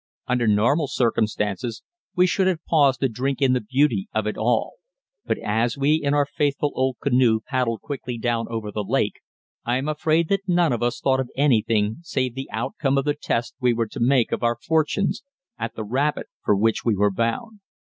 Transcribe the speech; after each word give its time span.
Under 0.25 0.47
normal 0.47 0.87
circumstances 0.87 1.83
we 2.15 2.25
should 2.25 2.47
have 2.47 2.65
paused 2.65 3.01
to 3.01 3.07
drink 3.07 3.39
in 3.39 3.53
the 3.53 3.61
beauty 3.61 4.09
of 4.15 4.25
it 4.25 4.35
all; 4.35 4.77
but 5.25 5.37
as 5.37 5.77
we 5.77 5.93
in 5.93 6.15
our 6.15 6.25
faithful 6.25 6.71
old 6.73 6.97
canoe 7.03 7.41
paddled 7.45 7.81
quickly 7.81 8.17
down 8.17 8.47
over 8.49 8.71
the 8.71 8.83
lake 8.83 9.21
I 9.63 9.77
am 9.77 9.87
afraid 9.87 10.27
that 10.29 10.47
none 10.47 10.73
of 10.73 10.81
us 10.81 10.99
thought 10.99 11.19
of 11.19 11.29
anything 11.37 11.97
save 12.01 12.33
the 12.33 12.49
outcome 12.51 12.97
of 12.97 13.05
the 13.05 13.13
test 13.13 13.53
we 13.61 13.75
were 13.75 13.87
to 13.89 13.99
make 13.99 14.31
of 14.31 14.41
our 14.41 14.55
fortunes 14.59 15.21
at 15.59 15.75
the 15.75 15.83
rapid 15.83 16.25
for 16.43 16.55
which 16.55 16.83
we 16.83 16.95
were 16.95 17.11
bound. 17.11 17.59